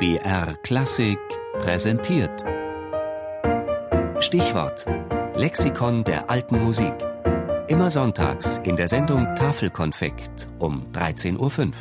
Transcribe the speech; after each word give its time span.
BR 0.00 0.54
Klassik 0.62 1.18
präsentiert. 1.54 2.44
Stichwort: 4.20 4.86
Lexikon 5.34 6.04
der 6.04 6.30
alten 6.30 6.62
Musik. 6.62 6.94
Immer 7.66 7.90
sonntags 7.90 8.58
in 8.58 8.76
der 8.76 8.86
Sendung 8.86 9.34
Tafelkonfekt 9.34 10.46
um 10.60 10.86
13.05 10.92 11.40
Uhr. 11.40 11.72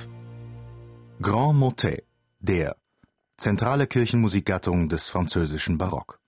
Grand 1.21 1.59
Motet, 1.59 2.05
der 2.39 2.75
zentrale 3.37 3.85
Kirchenmusikgattung 3.85 4.89
des 4.89 5.09
französischen 5.09 5.77
Barock. 5.77 6.19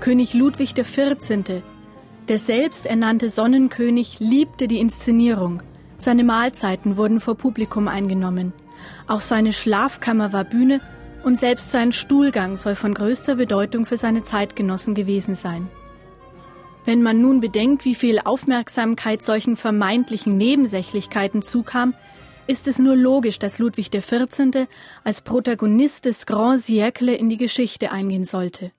König 0.00 0.34
Ludwig 0.34 0.74
XIV., 0.74 1.62
der 2.28 2.38
selbsternannte 2.38 3.30
Sonnenkönig, 3.30 4.20
liebte 4.20 4.68
die 4.68 4.80
Inszenierung. 4.80 5.62
Seine 5.98 6.24
Mahlzeiten 6.24 6.96
wurden 6.96 7.20
vor 7.20 7.36
Publikum 7.36 7.88
eingenommen. 7.88 8.52
Auch 9.06 9.20
seine 9.20 9.52
Schlafkammer 9.52 10.32
war 10.32 10.44
Bühne 10.44 10.80
und 11.24 11.38
selbst 11.38 11.70
sein 11.70 11.92
Stuhlgang 11.92 12.56
soll 12.56 12.74
von 12.74 12.94
größter 12.94 13.36
Bedeutung 13.36 13.86
für 13.86 13.96
seine 13.96 14.22
Zeitgenossen 14.22 14.94
gewesen 14.94 15.34
sein. 15.34 15.68
Wenn 16.84 17.02
man 17.02 17.20
nun 17.20 17.40
bedenkt, 17.40 17.84
wie 17.84 17.96
viel 17.96 18.20
Aufmerksamkeit 18.24 19.22
solchen 19.22 19.56
vermeintlichen 19.56 20.36
Nebensächlichkeiten 20.36 21.42
zukam, 21.42 21.94
ist 22.46 22.68
es 22.68 22.78
nur 22.78 22.94
logisch, 22.94 23.40
dass 23.40 23.58
Ludwig 23.58 23.90
XIV. 23.90 24.68
als 25.02 25.22
Protagonist 25.22 26.04
des 26.04 26.26
Grand 26.26 26.60
Siècle 26.60 27.12
in 27.12 27.28
die 27.28 27.38
Geschichte 27.38 27.90
eingehen 27.90 28.24
sollte. 28.24 28.70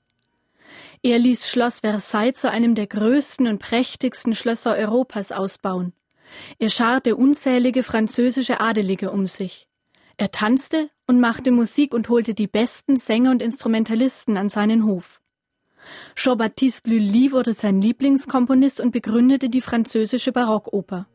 Er 1.04 1.20
ließ 1.20 1.50
Schloss 1.50 1.82
Versailles 1.82 2.40
zu 2.40 2.50
einem 2.50 2.76
der 2.76 2.88
größten 2.88 3.48
und 3.48 3.60
prächtigsten 3.60 4.36
Schlösser 4.36 4.76
Europas 4.76 5.32
ausbauen. 5.32 5.94
Er 6.60 6.70
scharte 6.70 7.16
unzählige 7.16 7.84
französische 7.84 8.60
Adelige 8.60 9.12
um 9.12 9.28
sich. 9.28 9.68
Er 10.18 10.32
tanzte 10.32 10.90
und 11.06 11.20
machte 11.20 11.52
Musik 11.52 11.94
und 11.94 12.10
holte 12.10 12.34
die 12.34 12.48
besten 12.48 12.98
Sänger 12.98 13.32
und 13.32 13.42
Instrumentalisten 13.42 14.36
an 14.36 14.50
seinen 14.50 14.86
Hof. 14.86 15.22
Jean-Baptiste 16.16 16.90
Lully 16.90 17.32
wurde 17.32 17.54
sein 17.54 17.82
Lieblingskomponist 17.82 18.82
und 18.82 18.92
begründete 18.92 19.50
die 19.50 19.62
französische 19.62 20.32
Barockoper. 20.32 21.08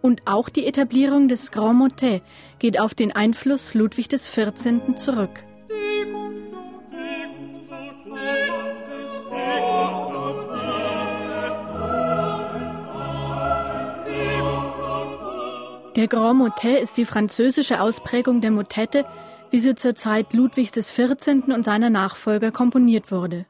Und 0.00 0.22
auch 0.26 0.48
die 0.48 0.66
Etablierung 0.66 1.28
des 1.28 1.50
Grand 1.50 1.78
Motet 1.78 2.22
geht 2.58 2.80
auf 2.80 2.94
den 2.94 3.12
Einfluss 3.12 3.74
Ludwig 3.74 4.08
XIV. 4.08 4.94
zurück. 4.96 5.42
Der 15.96 16.06
Grand 16.06 16.38
Motet 16.38 16.80
ist 16.80 16.96
die 16.96 17.04
französische 17.04 17.80
Ausprägung 17.80 18.40
der 18.40 18.52
Motette, 18.52 19.04
wie 19.50 19.58
sie 19.58 19.74
zur 19.74 19.96
Zeit 19.96 20.32
Ludwigs 20.32 20.70
XIV. 20.70 21.48
und 21.48 21.64
seiner 21.64 21.90
Nachfolger 21.90 22.52
komponiert 22.52 23.10
wurde. 23.10 23.46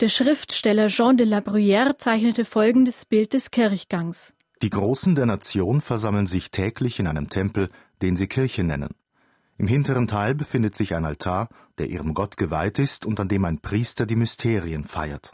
Der 0.00 0.08
Schriftsteller 0.08 0.88
Jean 0.88 1.16
de 1.16 1.26
la 1.26 1.38
Bruyère 1.38 1.96
zeichnete 1.96 2.44
folgendes 2.44 3.06
Bild 3.06 3.32
des 3.32 3.50
Kirchgangs. 3.50 4.34
Die 4.62 4.68
Großen 4.68 5.14
der 5.14 5.24
Nation 5.24 5.80
versammeln 5.80 6.26
sich 6.26 6.50
täglich 6.50 7.00
in 7.00 7.06
einem 7.06 7.30
Tempel, 7.30 7.70
den 8.02 8.16
sie 8.16 8.26
Kirche 8.26 8.62
nennen. 8.62 8.94
Im 9.56 9.66
hinteren 9.66 10.06
Teil 10.06 10.34
befindet 10.34 10.74
sich 10.74 10.94
ein 10.94 11.06
Altar, 11.06 11.48
der 11.78 11.88
ihrem 11.88 12.12
Gott 12.12 12.36
geweiht 12.36 12.78
ist 12.78 13.06
und 13.06 13.18
an 13.18 13.28
dem 13.28 13.46
ein 13.46 13.60
Priester 13.60 14.04
die 14.04 14.16
Mysterien 14.16 14.84
feiert. 14.84 15.32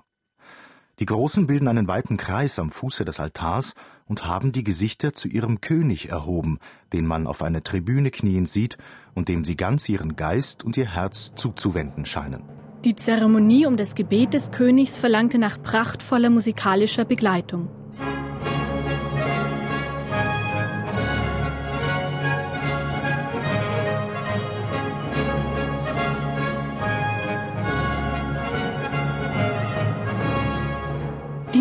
Die 0.99 1.05
Großen 1.05 1.47
bilden 1.47 1.69
einen 1.69 1.89
weiten 1.89 2.17
Kreis 2.17 2.59
am 2.59 2.71
Fuße 2.71 3.05
des 3.05 3.21
Altars 3.21 3.75
und 4.07 4.25
haben 4.25 4.53
die 4.53 4.65
Gesichter 4.65 5.13
zu 5.13 5.29
ihrem 5.29 5.61
König 5.61 6.09
erhoben, 6.09 6.59
den 6.95 7.07
man 7.07 7.27
auf 7.27 7.43
einer 7.43 7.63
Tribüne 7.63 8.11
knien 8.11 8.47
sieht 8.47 8.79
und 9.15 9.29
dem 9.29 9.45
sie 9.45 9.57
ganz 9.57 9.89
ihren 9.91 10.17
Geist 10.17 10.65
und 10.65 10.79
ihr 10.79 10.95
Herz 10.95 11.35
zuzuwenden 11.35 12.07
scheinen. 12.07 12.43
Die 12.85 12.95
Zeremonie 12.95 13.67
um 13.67 13.77
das 13.77 13.95
Gebet 13.95 14.33
des 14.33 14.53
Königs 14.53 14.97
verlangte 14.97 15.37
nach 15.37 15.63
prachtvoller 15.63 16.31
musikalischer 16.31 17.05
Begleitung. 17.05 17.69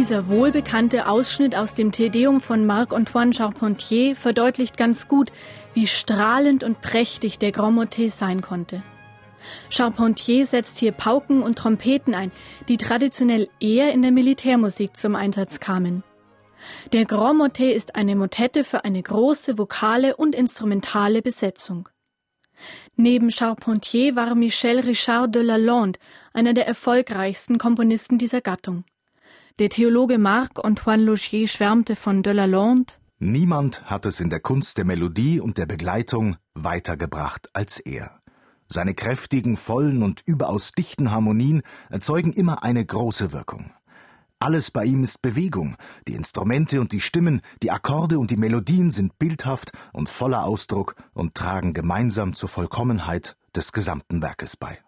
Dieser 0.05 0.27
wohlbekannte 0.27 1.07
Ausschnitt 1.07 1.55
aus 1.55 1.73
dem 1.73 1.91
Tedeum 1.91 2.39
von 2.39 2.67
Marc-Antoine 2.67 3.33
Charpentier 3.33 4.15
verdeutlicht 4.15 4.77
ganz 4.77 5.07
gut, 5.07 5.31
wie 5.73 5.87
strahlend 5.87 6.63
und 6.63 6.79
prächtig 6.79 7.39
der 7.39 7.51
Grand 7.51 7.73
Motet 7.73 8.13
sein 8.13 8.43
konnte. 8.43 8.83
Charpentier 9.71 10.45
setzt 10.45 10.77
hier 10.77 10.91
Pauken 10.91 11.41
und 11.41 11.57
Trompeten 11.57 12.13
ein, 12.13 12.31
die 12.69 12.77
traditionell 12.77 13.49
eher 13.59 13.93
in 13.93 14.03
der 14.03 14.11
Militärmusik 14.11 14.95
zum 14.95 15.15
Einsatz 15.15 15.59
kamen. 15.59 16.03
Der 16.93 17.05
Grand 17.05 17.39
Motet 17.39 17.75
ist 17.75 17.95
eine 17.95 18.15
Motette 18.15 18.63
für 18.63 18.85
eine 18.85 19.01
große 19.01 19.57
vokale 19.57 20.17
und 20.17 20.35
instrumentale 20.35 21.23
Besetzung. 21.23 21.89
Neben 22.95 23.31
Charpentier 23.31 24.15
war 24.15 24.35
Michel 24.35 24.81
Richard 24.81 25.33
de 25.33 25.41
Lalande 25.41 25.97
einer 26.31 26.53
der 26.53 26.67
erfolgreichsten 26.67 27.57
Komponisten 27.57 28.19
dieser 28.19 28.41
Gattung. 28.41 28.83
Der 29.57 29.69
Theologe 29.69 30.17
Marc-Antoine 30.17 31.01
Logier 31.01 31.47
schwärmte 31.47 31.95
von 31.95 32.23
de 32.23 32.33
Lalande. 32.33 32.93
Niemand 33.19 33.89
hat 33.89 34.05
es 34.05 34.19
in 34.19 34.29
der 34.29 34.41
Kunst 34.41 34.77
der 34.77 34.83
Melodie 34.83 35.39
und 35.39 35.57
der 35.57 35.65
Begleitung 35.65 36.35
weitergebracht 36.55 37.47
als 37.53 37.79
er. 37.79 38.19
Seine 38.67 38.93
kräftigen, 38.93 39.55
vollen 39.55 40.03
und 40.03 40.23
überaus 40.25 40.73
dichten 40.73 41.09
Harmonien 41.09 41.61
erzeugen 41.89 42.33
immer 42.33 42.63
eine 42.63 42.85
große 42.85 43.31
Wirkung. 43.31 43.71
Alles 44.39 44.71
bei 44.71 44.83
ihm 44.83 45.03
ist 45.03 45.21
Bewegung, 45.21 45.77
die 46.05 46.15
Instrumente 46.15 46.81
und 46.81 46.91
die 46.91 46.99
Stimmen, 46.99 47.39
die 47.63 47.71
Akkorde 47.71 48.19
und 48.19 48.31
die 48.31 48.37
Melodien 48.37 48.91
sind 48.91 49.17
bildhaft 49.19 49.71
und 49.93 50.09
voller 50.09 50.43
Ausdruck 50.43 50.95
und 51.13 51.33
tragen 51.33 51.73
gemeinsam 51.73 52.35
zur 52.35 52.49
Vollkommenheit 52.49 53.37
des 53.55 53.71
gesamten 53.71 54.21
Werkes 54.21 54.57
bei. 54.57 54.79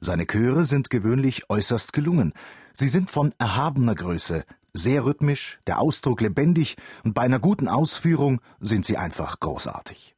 Seine 0.00 0.26
Chöre 0.26 0.64
sind 0.64 0.90
gewöhnlich 0.90 1.50
äußerst 1.50 1.92
gelungen. 1.92 2.34
Sie 2.78 2.88
sind 2.88 3.10
von 3.10 3.34
erhabener 3.38 3.94
Größe, 3.94 4.44
sehr 4.74 5.06
rhythmisch, 5.06 5.58
der 5.66 5.78
Ausdruck 5.78 6.20
lebendig 6.20 6.76
und 7.04 7.14
bei 7.14 7.22
einer 7.22 7.38
guten 7.38 7.68
Ausführung 7.68 8.42
sind 8.60 8.84
sie 8.84 8.98
einfach 8.98 9.40
großartig. 9.40 10.15